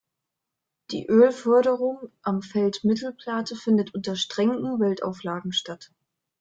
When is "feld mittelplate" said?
2.41-3.55